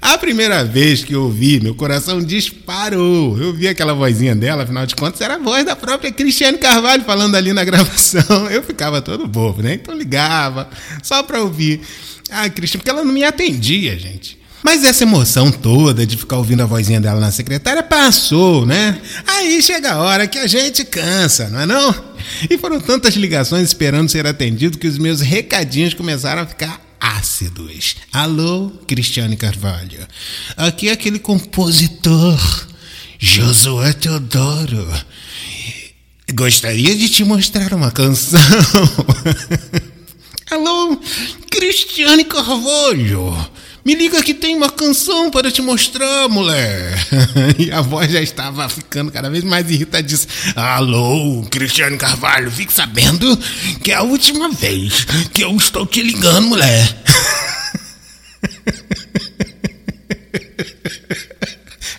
A 0.00 0.18
primeira 0.18 0.64
vez 0.64 1.04
que 1.04 1.14
eu 1.14 1.22
ouvi, 1.24 1.60
meu 1.60 1.74
coração 1.74 2.20
disparou. 2.20 3.38
Eu 3.38 3.52
vi 3.52 3.68
aquela 3.68 3.94
vozinha 3.94 4.34
dela, 4.34 4.64
afinal 4.64 4.84
de 4.84 4.96
contas, 4.96 5.20
era 5.20 5.34
a 5.34 5.38
voz 5.38 5.64
da 5.64 5.76
própria 5.76 6.10
Cristiane 6.10 6.58
Carvalho 6.58 7.04
falando 7.04 7.36
ali 7.36 7.52
na 7.52 7.62
gravação. 7.64 8.50
Eu 8.50 8.62
ficava 8.62 9.00
todo 9.00 9.28
bobo, 9.28 9.62
né? 9.62 9.74
Então 9.74 9.96
ligava, 9.96 10.68
só 11.02 11.22
para 11.22 11.40
ouvir. 11.40 11.80
Ah, 12.30 12.48
Cristiane, 12.48 12.80
porque 12.80 12.90
ela 12.90 13.04
não 13.04 13.12
me 13.12 13.22
atendia, 13.22 13.96
gente. 13.96 14.41
Mas 14.62 14.84
essa 14.84 15.02
emoção 15.02 15.50
toda 15.50 16.06
de 16.06 16.16
ficar 16.16 16.36
ouvindo 16.36 16.62
a 16.62 16.66
vozinha 16.66 17.00
dela 17.00 17.20
na 17.20 17.32
secretária 17.32 17.82
passou, 17.82 18.64
né? 18.64 19.00
Aí 19.26 19.60
chega 19.60 19.92
a 19.92 20.00
hora 20.00 20.28
que 20.28 20.38
a 20.38 20.46
gente 20.46 20.84
cansa, 20.84 21.50
não 21.50 21.60
é 21.60 21.66
não? 21.66 22.12
E 22.48 22.56
foram 22.56 22.80
tantas 22.80 23.14
ligações 23.14 23.68
esperando 23.68 24.08
ser 24.08 24.26
atendido 24.26 24.78
que 24.78 24.86
os 24.86 24.98
meus 24.98 25.20
recadinhos 25.20 25.94
começaram 25.94 26.42
a 26.42 26.46
ficar 26.46 26.80
ácidos. 27.00 27.96
Alô, 28.12 28.70
Cristiane 28.86 29.36
Carvalho. 29.36 30.06
Aqui 30.56 30.88
é 30.88 30.92
aquele 30.92 31.18
compositor, 31.18 32.38
Josué 33.18 33.92
Teodoro. 33.92 34.88
Gostaria 36.32 36.94
de 36.94 37.08
te 37.08 37.24
mostrar 37.24 37.74
uma 37.74 37.90
canção. 37.90 38.40
Alô, 40.50 40.98
Cristiane 41.50 42.24
Carvalho. 42.24 43.34
Me 43.84 43.96
liga 43.96 44.22
que 44.22 44.32
tem 44.32 44.54
uma 44.54 44.70
canção 44.70 45.28
para 45.28 45.50
te 45.50 45.60
mostrar, 45.60 46.28
mulher. 46.28 46.94
E 47.58 47.72
a 47.72 47.80
voz 47.80 48.12
já 48.12 48.22
estava 48.22 48.68
ficando 48.68 49.10
cada 49.10 49.28
vez 49.28 49.42
mais 49.42 49.68
irritadíssima. 49.68 50.32
Alô, 50.54 51.44
Cristiano 51.50 51.98
Carvalho, 51.98 52.48
fique 52.50 52.72
sabendo 52.72 53.36
que 53.82 53.90
é 53.90 53.96
a 53.96 54.02
última 54.02 54.48
vez 54.50 55.04
que 55.32 55.42
eu 55.42 55.56
estou 55.56 55.84
te 55.84 56.00
ligando, 56.00 56.46
mulher. 56.46 56.96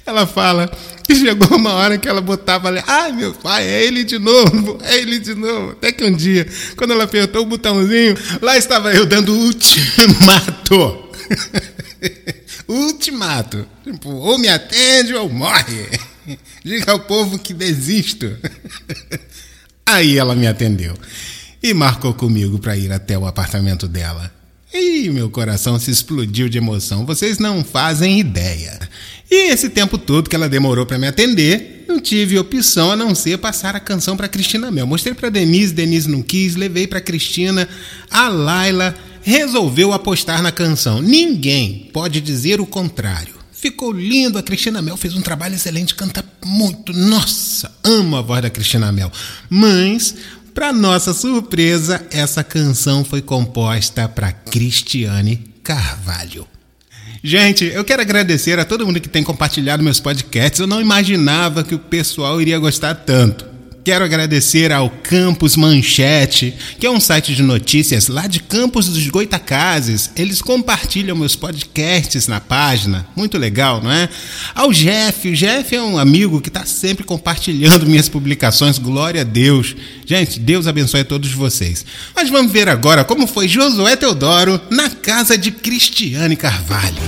Ela 0.06 0.26
fala 0.26 0.72
que 1.04 1.16
chegou 1.16 1.58
uma 1.58 1.74
hora 1.74 1.98
que 1.98 2.08
ela 2.08 2.22
botava 2.22 2.68
ali, 2.68 2.82
ai 2.86 3.12
meu 3.12 3.34
pai, 3.34 3.66
é 3.66 3.84
ele 3.84 4.04
de 4.04 4.20
novo, 4.20 4.78
é 4.84 4.98
ele 4.98 5.18
de 5.20 5.34
novo. 5.34 5.72
Até 5.72 5.92
que 5.92 6.04
um 6.04 6.16
dia, 6.16 6.48
quando 6.76 6.92
ela 6.92 7.06
apertou 7.06 7.42
o 7.42 7.46
botãozinho, 7.46 8.16
lá 8.42 8.58
estava 8.58 8.94
eu 8.94 9.06
dando 9.06 9.34
ultimato. 9.36 11.04
Ultimato. 12.68 13.66
Tipo, 13.84 14.10
ou 14.10 14.38
me 14.38 14.48
atende 14.48 15.14
ou 15.14 15.30
morre. 15.30 15.88
Diga 16.64 16.92
ao 16.92 17.00
povo 17.00 17.38
que 17.40 17.54
desisto. 17.54 18.38
Aí 19.86 20.18
ela 20.18 20.36
me 20.36 20.48
atendeu 20.48 20.96
e 21.62 21.74
marcou 21.74 22.14
comigo 22.14 22.60
para 22.60 22.78
ir 22.78 22.92
até 22.92 23.18
o 23.18 23.26
apartamento 23.26 23.88
dela. 23.88 24.32
E 24.74 25.08
meu 25.10 25.30
coração 25.30 25.78
se 25.78 25.92
explodiu 25.92 26.50
de 26.50 26.58
emoção, 26.58 27.06
vocês 27.06 27.38
não 27.38 27.64
fazem 27.64 28.20
ideia. 28.20 28.80
E 29.30 29.52
esse 29.52 29.70
tempo 29.70 30.00
todo 30.00 30.30
que 30.30 30.36
ela 30.36 30.50
demorou 30.50 30.84
para 30.84 30.98
me 30.98 31.06
atender, 31.06 31.86
não 31.88 32.00
tive 32.00 32.40
opção 32.40 32.92
a 32.92 32.96
não 32.96 33.14
ser 33.14 33.38
passar 33.38 33.76
a 33.76 33.80
canção 33.80 34.18
para 34.18 34.28
Cristina 34.28 34.72
Mel. 34.72 34.88
Mostrei 34.88 35.14
para 35.14 35.30
Denise, 35.30 35.74
Denise 35.74 36.10
não 36.10 36.24
quis, 36.24 36.56
levei 36.56 36.88
para 36.88 37.00
Cristina, 37.00 37.70
a 38.10 38.28
Laila 38.28 38.96
resolveu 39.24 39.94
apostar 39.94 40.42
na 40.42 40.52
canção. 40.52 41.02
Ninguém 41.02 41.90
pode 41.92 42.22
dizer 42.22 42.62
o 42.62 42.66
contrário. 42.66 43.34
Ficou 43.52 43.94
lindo, 43.94 44.38
a 44.38 44.44
Cristina 44.44 44.82
Mel 44.82 44.98
fez 44.98 45.16
um 45.16 45.22
trabalho 45.22 45.56
excelente, 45.56 45.96
canta 45.96 46.24
muito. 46.46 46.92
Nossa, 46.92 47.72
amo 47.84 48.18
a 48.18 48.22
voz 48.22 48.42
da 48.42 48.50
Cristina 48.50 48.92
Mel. 48.92 49.10
Mas, 49.50 50.14
para 50.54 50.74
nossa 50.74 51.14
surpresa, 51.14 52.06
essa 52.12 52.44
canção 52.44 53.06
foi 53.06 53.22
composta 53.22 54.08
para 54.10 54.34
Cristiane 54.34 55.38
Carvalho. 55.64 56.46
Gente, 57.24 57.64
eu 57.64 57.86
quero 57.86 58.02
agradecer 58.02 58.60
a 58.60 58.66
todo 58.66 58.86
mundo 58.86 59.00
que 59.00 59.08
tem 59.08 59.24
compartilhado 59.24 59.82
meus 59.82 59.98
podcasts. 59.98 60.60
Eu 60.60 60.68
não 60.68 60.82
imaginava 60.82 61.64
que 61.64 61.74
o 61.74 61.80
pessoal 61.80 62.42
iria 62.42 62.60
gostar 62.60 62.94
tanto. 62.96 63.53
Quero 63.84 64.06
agradecer 64.06 64.72
ao 64.72 64.90
Campus 64.90 65.58
Manchete, 65.58 66.54
que 66.80 66.86
é 66.86 66.90
um 66.90 67.02
site 67.02 67.36
de 67.36 67.44
notícias 67.44 68.08
lá 68.08 68.28
de 68.28 68.40
Campos 68.40 68.88
dos 68.88 69.06
Goitacazes. 69.10 70.10
Eles 70.16 70.42
compartilham 70.42 71.18
meus 71.18 71.36
podcasts 71.36 72.26
na 72.30 72.40
página. 72.40 73.06
Muito 73.14 73.38
legal, 73.38 73.82
não 73.84 73.92
é? 73.92 74.08
Ao 74.56 74.72
Jeff. 74.72 75.28
O 75.28 75.36
Jeff 75.36 75.76
é 75.76 75.82
um 75.82 75.98
amigo 75.98 76.40
que 76.40 76.48
está 76.48 76.66
sempre 76.66 77.04
compartilhando 77.04 77.84
minhas 77.86 78.08
publicações. 78.08 78.78
Glória 78.78 79.20
a 79.20 79.26
Deus. 79.26 79.76
Gente, 80.06 80.40
Deus 80.40 80.66
abençoe 80.66 81.02
a 81.02 81.06
todos 81.06 81.34
vocês. 81.34 81.86
Mas 82.16 82.30
vamos 82.30 82.54
ver 82.54 82.70
agora 82.70 83.04
como 83.04 83.28
foi 83.28 83.50
Josué 83.50 83.98
Teodoro 83.98 84.62
na 84.70 84.90
casa 84.90 85.38
de 85.38 85.52
Cristiane 85.52 86.38
Carvalho. 86.38 87.04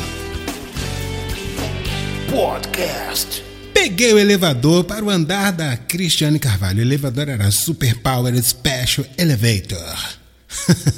Podcast. 2.30 3.45
Peguei 3.86 4.14
o 4.14 4.18
elevador 4.18 4.84
para 4.84 5.06
o 5.06 5.12
andar 5.12 5.52
da 5.52 5.78
Cristiane 5.78 6.40
Carvalho. 6.40 6.80
O 6.80 6.82
elevador 6.82 7.30
era 7.30 7.52
Super 7.52 7.96
Power 7.98 8.36
Special 8.42 9.06
Elevator. 9.16 10.18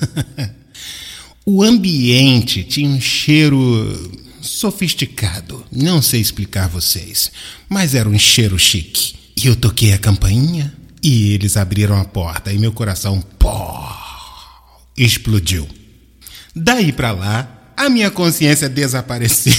o 1.46 1.62
ambiente 1.62 2.64
tinha 2.64 2.90
um 2.90 3.02
cheiro 3.02 4.10
sofisticado. 4.42 5.66
Não 5.70 6.02
sei 6.02 6.22
explicar 6.22 6.70
vocês, 6.70 7.30
mas 7.68 7.94
era 7.94 8.08
um 8.08 8.18
cheiro 8.18 8.58
chique. 8.58 9.16
E 9.36 9.48
eu 9.48 9.56
toquei 9.58 9.92
a 9.92 9.98
campainha 9.98 10.74
e 11.04 11.34
eles 11.34 11.58
abriram 11.58 12.00
a 12.00 12.06
porta 12.06 12.54
e 12.54 12.58
meu 12.58 12.72
coração 12.72 13.20
pó, 13.38 13.94
explodiu. 14.96 15.68
Daí 16.56 16.94
para 16.94 17.12
lá, 17.12 17.74
a 17.76 17.90
minha 17.90 18.10
consciência 18.10 18.70
desapareceu. 18.70 19.54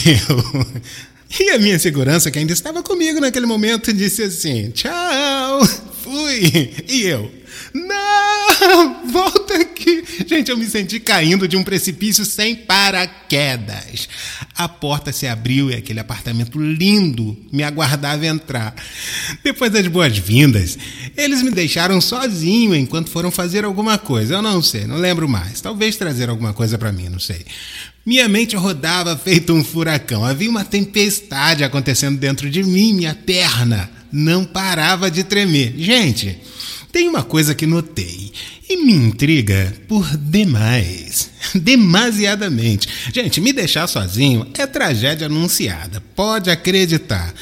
E 1.38 1.50
a 1.50 1.58
minha 1.58 1.78
segurança, 1.78 2.30
que 2.30 2.38
ainda 2.38 2.52
estava 2.52 2.82
comigo 2.82 3.20
naquele 3.20 3.46
momento, 3.46 3.92
disse 3.92 4.22
assim: 4.22 4.70
Tchau, 4.70 5.66
fui. 6.02 6.72
E 6.88 7.02
eu: 7.02 7.30
Não, 7.74 9.10
volta 9.10 9.54
aqui, 9.54 10.04
Gente, 10.26 10.50
eu 10.50 10.56
me 10.56 10.66
senti 10.66 10.98
caindo 10.98 11.46
de 11.46 11.56
um 11.56 11.62
precipício 11.62 12.24
sem 12.24 12.54
paraquedas. 12.54 14.08
A 14.54 14.68
porta 14.68 15.12
se 15.12 15.26
abriu 15.26 15.70
e 15.70 15.74
aquele 15.74 16.00
apartamento 16.00 16.58
lindo 16.58 17.36
me 17.52 17.62
aguardava 17.62 18.26
entrar. 18.26 18.74
Depois 19.44 19.70
das 19.70 19.86
boas-vindas, 19.86 20.76
eles 21.16 21.42
me 21.42 21.50
deixaram 21.50 22.00
sozinho 22.00 22.74
enquanto 22.74 23.10
foram 23.10 23.30
fazer 23.30 23.64
alguma 23.64 23.96
coisa. 23.96 24.34
Eu 24.34 24.42
não 24.42 24.60
sei, 24.60 24.86
não 24.86 24.96
lembro 24.96 25.28
mais. 25.28 25.60
Talvez 25.60 25.96
trazer 25.96 26.28
alguma 26.28 26.52
coisa 26.52 26.76
para 26.76 26.92
mim, 26.92 27.08
não 27.08 27.20
sei. 27.20 27.46
Minha 28.08 28.26
mente 28.26 28.56
rodava 28.56 29.14
feito 29.18 29.52
um 29.52 29.62
furacão. 29.62 30.24
Havia 30.24 30.48
uma 30.48 30.64
tempestade 30.64 31.62
acontecendo 31.62 32.18
dentro 32.18 32.48
de 32.48 32.62
mim, 32.62 32.94
minha 32.94 33.14
perna 33.14 33.90
não 34.10 34.46
parava 34.46 35.10
de 35.10 35.22
tremer. 35.22 35.74
Gente, 35.76 36.38
tem 36.90 37.06
uma 37.06 37.22
coisa 37.22 37.54
que 37.54 37.66
notei 37.66 38.32
e 38.66 38.78
me 38.78 38.94
intriga 38.94 39.74
por 39.86 40.16
demais. 40.16 41.28
Demasiadamente. 41.54 42.88
Gente, 43.12 43.42
me 43.42 43.52
deixar 43.52 43.86
sozinho 43.86 44.46
é 44.58 44.66
tragédia 44.66 45.26
anunciada, 45.26 46.02
pode 46.16 46.48
acreditar. 46.48 47.34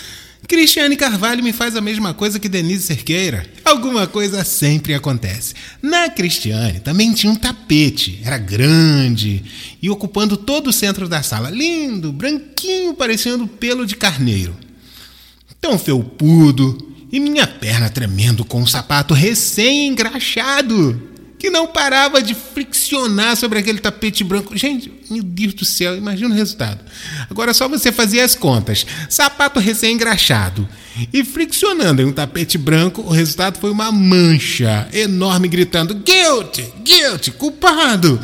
Cristiane 0.48 0.96
Carvalho 0.96 1.42
me 1.42 1.52
faz 1.52 1.74
a 1.74 1.80
mesma 1.80 2.14
coisa 2.14 2.38
que 2.38 2.48
Denise 2.48 2.84
Cerqueira. 2.84 3.44
Alguma 3.64 4.06
coisa 4.06 4.44
sempre 4.44 4.94
acontece. 4.94 5.54
Na 5.82 6.08
Cristiane 6.08 6.78
também 6.78 7.12
tinha 7.12 7.32
um 7.32 7.36
tapete, 7.36 8.20
era 8.24 8.38
grande 8.38 9.44
e 9.82 9.90
ocupando 9.90 10.36
todo 10.36 10.68
o 10.68 10.72
centro 10.72 11.08
da 11.08 11.22
sala. 11.22 11.50
Lindo, 11.50 12.12
branquinho, 12.12 12.94
parecendo 12.94 13.48
pelo 13.48 13.84
de 13.84 13.96
carneiro. 13.96 14.56
Tão 15.60 15.78
felpudo 15.78 16.94
e 17.10 17.18
minha 17.18 17.46
perna 17.46 17.90
tremendo 17.90 18.44
com 18.44 18.60
um 18.60 18.66
sapato 18.66 19.14
recém-engraxado 19.14 21.15
que 21.38 21.50
não 21.50 21.66
parava 21.66 22.22
de 22.22 22.34
friccionar 22.34 23.36
sobre 23.36 23.58
aquele 23.58 23.78
tapete 23.78 24.24
branco. 24.24 24.56
Gente, 24.56 24.92
meu 25.10 25.22
Deus 25.22 25.54
do 25.54 25.64
céu, 25.64 25.96
imagina 25.96 26.34
o 26.34 26.36
resultado. 26.36 26.80
Agora 27.30 27.50
é 27.50 27.54
só 27.54 27.68
você 27.68 27.92
fazer 27.92 28.20
as 28.20 28.34
contas. 28.34 28.86
Sapato 29.08 29.60
recém-engraxado 29.60 30.68
e 31.12 31.24
friccionando 31.24 32.00
em 32.00 32.06
um 32.06 32.12
tapete 32.12 32.56
branco, 32.56 33.02
o 33.02 33.10
resultado 33.10 33.58
foi 33.58 33.70
uma 33.70 33.92
mancha 33.92 34.88
enorme 34.92 35.48
gritando: 35.48 35.94
Guilty, 35.94 36.72
guilty, 36.82 37.30
culpado, 37.32 38.18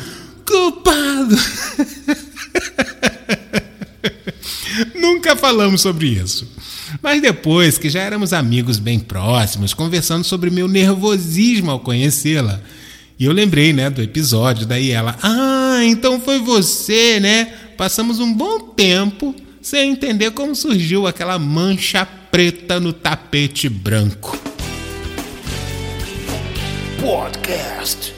culpado. 0.45 1.37
Nunca 4.95 5.35
falamos 5.35 5.81
sobre 5.81 6.07
isso. 6.07 6.51
Mas 7.01 7.21
depois 7.21 7.77
que 7.77 7.89
já 7.89 8.01
éramos 8.01 8.33
amigos 8.33 8.79
bem 8.79 8.99
próximos, 8.99 9.73
conversando 9.73 10.23
sobre 10.23 10.49
meu 10.49 10.67
nervosismo 10.67 11.71
ao 11.71 11.79
conhecê-la, 11.79 12.61
e 13.19 13.25
eu 13.25 13.31
lembrei, 13.31 13.73
né, 13.73 13.89
do 13.89 14.01
episódio, 14.01 14.65
daí 14.65 14.91
ela, 14.91 15.17
ah, 15.21 15.79
então 15.83 16.19
foi 16.19 16.39
você, 16.39 17.19
né? 17.19 17.45
Passamos 17.77 18.19
um 18.19 18.33
bom 18.33 18.59
tempo 18.59 19.35
sem 19.61 19.91
entender 19.91 20.31
como 20.31 20.55
surgiu 20.55 21.07
aquela 21.07 21.37
mancha 21.39 22.05
preta 22.05 22.79
no 22.79 22.91
tapete 22.91 23.69
branco. 23.69 24.37
Podcast. 26.99 28.13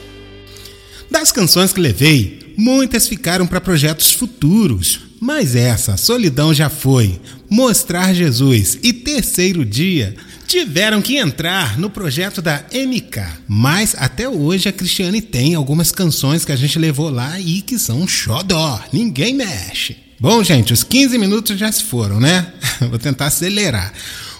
Das 1.10 1.30
canções 1.30 1.72
que 1.72 1.80
levei, 1.80 2.54
muitas 2.56 3.06
ficaram 3.06 3.46
para 3.46 3.60
projetos 3.60 4.12
futuros, 4.12 5.00
mas 5.20 5.54
essa, 5.54 5.96
Solidão 5.96 6.52
já 6.52 6.68
foi, 6.68 7.20
Mostrar 7.48 8.12
Jesus 8.12 8.78
e 8.82 8.92
Terceiro 8.92 9.64
Dia 9.64 10.16
tiveram 10.46 11.02
que 11.02 11.16
entrar 11.16 11.78
no 11.78 11.90
projeto 11.90 12.40
da 12.40 12.64
MK. 12.72 13.20
Mas 13.48 13.94
até 13.98 14.28
hoje 14.28 14.68
a 14.68 14.72
Cristiane 14.72 15.20
tem 15.20 15.54
algumas 15.54 15.90
canções 15.90 16.44
que 16.44 16.52
a 16.52 16.56
gente 16.56 16.78
levou 16.78 17.10
lá 17.10 17.38
e 17.40 17.60
que 17.60 17.78
são 17.78 18.06
xodó. 18.06 18.80
Ninguém 18.92 19.34
mexe. 19.34 19.96
Bom, 20.18 20.42
gente, 20.42 20.72
os 20.72 20.82
15 20.82 21.18
minutos 21.18 21.58
já 21.58 21.70
se 21.70 21.84
foram, 21.84 22.18
né? 22.18 22.52
Vou 22.88 22.98
tentar 22.98 23.26
acelerar. 23.26 23.92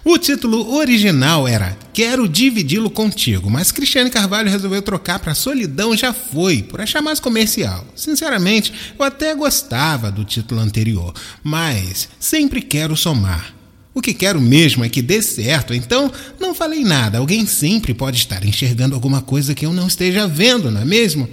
O 0.09 0.17
título 0.19 0.77
original 0.77 1.49
era 1.49 1.77
Quero 1.93 2.29
Dividi-lo 2.29 2.89
Contigo, 2.89 3.51
mas 3.51 3.73
Cristiane 3.73 4.09
Carvalho 4.09 4.49
resolveu 4.49 4.81
trocar 4.81 5.19
para 5.19 5.35
Solidão 5.35 5.97
Já 5.97 6.13
Foi, 6.13 6.63
por 6.63 6.81
achar 6.81 7.03
mais 7.03 7.19
comercial. 7.19 7.85
Sinceramente, 7.97 8.73
eu 8.97 9.05
até 9.05 9.35
gostava 9.35 10.09
do 10.11 10.25
título 10.25 10.61
anterior, 10.61 11.13
mas 11.43 12.09
sempre 12.21 12.63
quero 12.63 12.97
somar. 12.97 13.56
O 13.97 14.03
que 14.03 14.13
quero 14.13 14.39
mesmo 14.39 14.85
é 14.85 14.91
que 14.91 15.01
dê 15.01 15.23
certo, 15.23 15.73
então 15.73 16.13
não 16.39 16.55
falei 16.55 16.85
nada. 16.85 17.17
Alguém 17.17 17.47
sempre 17.47 17.95
pode 17.95 18.19
estar 18.19 18.45
enxergando 18.45 18.95
alguma 18.95 19.23
coisa 19.23 19.55
que 19.55 19.65
eu 19.65 19.73
não 19.73 19.87
esteja 19.87 20.29
vendo, 20.29 20.71
não 20.71 20.83
é 20.83 20.85
mesmo? 20.85 21.27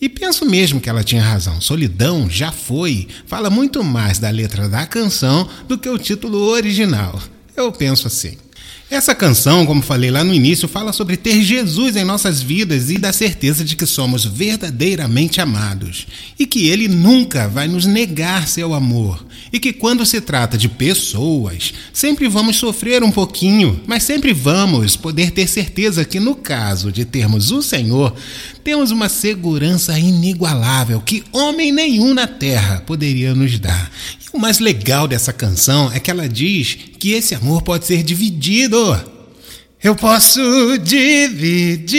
E 0.00 0.08
penso 0.08 0.44
mesmo 0.44 0.80
que 0.80 0.90
ela 0.90 1.04
tinha 1.04 1.22
razão. 1.22 1.60
Solidão 1.60 2.28
já 2.28 2.50
foi. 2.50 3.06
Fala 3.24 3.48
muito 3.48 3.84
mais 3.84 4.18
da 4.18 4.30
letra 4.30 4.68
da 4.68 4.84
canção 4.84 5.48
do 5.68 5.78
que 5.78 5.88
o 5.88 5.96
título 5.96 6.38
original. 6.38 7.22
Eu 7.56 7.70
penso 7.70 8.08
assim. 8.08 8.36
Essa 8.92 9.14
canção, 9.14 9.64
como 9.64 9.80
falei 9.80 10.10
lá 10.10 10.22
no 10.22 10.34
início, 10.34 10.68
fala 10.68 10.92
sobre 10.92 11.16
ter 11.16 11.40
Jesus 11.42 11.96
em 11.96 12.04
nossas 12.04 12.42
vidas 12.42 12.90
e 12.90 12.98
da 12.98 13.10
certeza 13.10 13.64
de 13.64 13.74
que 13.74 13.86
somos 13.86 14.22
verdadeiramente 14.22 15.40
amados 15.40 16.06
e 16.38 16.44
que 16.44 16.68
Ele 16.68 16.88
nunca 16.88 17.48
vai 17.48 17.66
nos 17.66 17.86
negar 17.86 18.46
seu 18.46 18.74
amor 18.74 19.24
e 19.50 19.58
que 19.58 19.72
quando 19.72 20.04
se 20.04 20.20
trata 20.20 20.58
de 20.58 20.68
pessoas, 20.68 21.72
sempre 21.90 22.28
vamos 22.28 22.56
sofrer 22.56 23.02
um 23.02 23.10
pouquinho, 23.10 23.80
mas 23.86 24.02
sempre 24.02 24.34
vamos 24.34 24.94
poder 24.94 25.30
ter 25.30 25.48
certeza 25.48 26.04
que 26.04 26.20
no 26.20 26.34
caso 26.34 26.92
de 26.92 27.06
termos 27.06 27.50
o 27.50 27.62
Senhor, 27.62 28.14
temos 28.64 28.90
uma 28.90 29.08
segurança 29.08 29.98
inigualável 29.98 31.00
que 31.00 31.24
homem 31.32 31.72
nenhum 31.72 32.14
na 32.14 32.26
terra 32.26 32.82
poderia 32.86 33.34
nos 33.34 33.58
dar. 33.58 33.90
E 34.20 34.36
o 34.36 34.40
mais 34.40 34.58
legal 34.58 35.08
dessa 35.08 35.32
canção 35.32 35.90
é 35.92 36.00
que 36.00 36.10
ela 36.10 36.28
diz 36.28 36.78
que 36.98 37.12
esse 37.12 37.34
amor 37.34 37.62
pode 37.62 37.86
ser 37.86 38.02
dividido. 38.02 39.11
Eu 39.82 39.96
posso 39.96 40.78
dividi-lo 40.78 41.96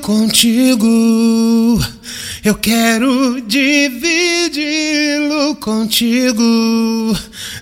contigo. 0.00 1.78
Eu 2.42 2.54
quero 2.54 3.38
dividi-lo 3.42 4.56
contigo. 5.56 7.14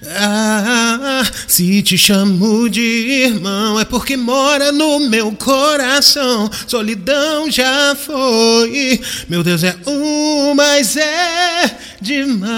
Ah, 0.07 1.25
se 1.49 1.83
te 1.83 1.99
chamo 1.99 2.71
de 2.71 2.81
irmão, 2.81 3.81
é 3.81 3.85
porque 3.85 4.17
mora 4.17 4.71
no 4.71 5.01
meu 5.01 5.33
coração. 5.33 6.49
Solidão 6.69 7.51
já 7.51 7.97
foi. 7.97 9.01
Meu 9.29 9.43
Deus 9.43 9.65
é 9.65 9.75
um, 9.85 10.55
mas 10.55 10.97
é 10.97 11.77
demais. 12.01 12.55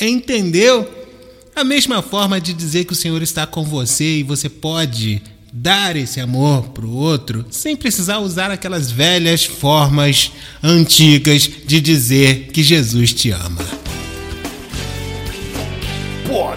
Entendeu? 0.00 0.97
A 1.58 1.64
mesma 1.64 2.00
forma 2.00 2.40
de 2.40 2.54
dizer 2.54 2.84
que 2.84 2.92
o 2.92 2.96
Senhor 2.96 3.20
está 3.20 3.44
com 3.44 3.64
você 3.64 4.18
e 4.18 4.22
você 4.22 4.48
pode 4.48 5.20
dar 5.52 5.96
esse 5.96 6.20
amor 6.20 6.68
para 6.68 6.86
o 6.86 6.94
outro 6.94 7.44
sem 7.50 7.74
precisar 7.74 8.18
usar 8.18 8.48
aquelas 8.48 8.92
velhas 8.92 9.44
formas 9.44 10.30
antigas 10.62 11.50
de 11.66 11.80
dizer 11.80 12.52
que 12.52 12.62
Jesus 12.62 13.12
te 13.12 13.32
ama. 13.32 13.87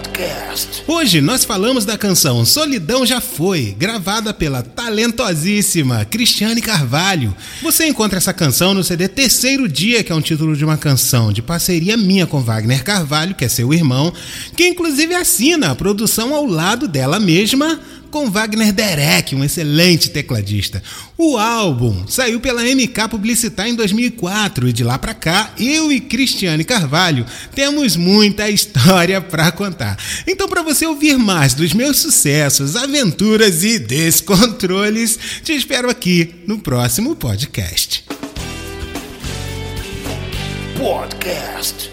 Podcast. 0.02 0.82
Hoje 0.86 1.20
nós 1.20 1.44
falamos 1.44 1.84
da 1.84 1.96
canção 1.96 2.44
Solidão 2.44 3.06
Já 3.06 3.20
Foi, 3.20 3.74
gravada 3.78 4.34
pela 4.34 4.60
talentosíssima 4.60 6.04
Cristiane 6.04 6.60
Carvalho. 6.60 7.34
Você 7.62 7.86
encontra 7.86 8.18
essa 8.18 8.32
canção 8.32 8.74
no 8.74 8.82
CD 8.82 9.08
Terceiro 9.08 9.68
Dia, 9.68 10.02
que 10.02 10.10
é 10.10 10.14
um 10.14 10.20
título 10.20 10.56
de 10.56 10.64
uma 10.64 10.76
canção 10.76 11.32
de 11.32 11.40
parceria 11.40 11.96
minha 11.96 12.26
com 12.26 12.40
Wagner 12.40 12.82
Carvalho, 12.82 13.34
que 13.34 13.44
é 13.44 13.48
seu 13.48 13.72
irmão, 13.72 14.12
que 14.56 14.66
inclusive 14.66 15.14
assina 15.14 15.70
a 15.70 15.74
produção 15.74 16.34
ao 16.34 16.46
lado 16.46 16.88
dela 16.88 17.20
mesma 17.20 17.78
com 18.12 18.30
Wagner 18.30 18.72
Derek, 18.72 19.34
um 19.34 19.42
excelente 19.42 20.10
tecladista. 20.10 20.82
O 21.16 21.38
álbum 21.38 22.06
saiu 22.06 22.38
pela 22.38 22.62
MK 22.62 23.08
Publicitar 23.10 23.66
em 23.66 23.74
2004 23.74 24.68
e 24.68 24.72
de 24.72 24.84
lá 24.84 24.98
para 24.98 25.14
cá, 25.14 25.52
eu 25.58 25.90
e 25.90 25.98
Cristiane 25.98 26.62
Carvalho 26.62 27.24
temos 27.54 27.96
muita 27.96 28.50
história 28.50 29.20
para 29.20 29.50
contar. 29.50 29.98
Então, 30.26 30.46
para 30.46 30.62
você 30.62 30.86
ouvir 30.86 31.16
mais 31.16 31.54
dos 31.54 31.72
meus 31.72 31.98
sucessos, 31.98 32.76
aventuras 32.76 33.64
e 33.64 33.78
descontroles, 33.78 35.18
te 35.42 35.52
espero 35.54 35.88
aqui 35.88 36.34
no 36.46 36.58
próximo 36.58 37.16
podcast. 37.16 38.04
Podcast. 40.78 41.91